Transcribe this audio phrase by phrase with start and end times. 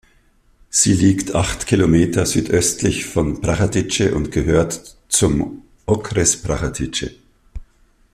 [0.71, 7.11] Sie liegt acht Kilometer südöstlich von Prachatice und gehört zum Okres Prachatice.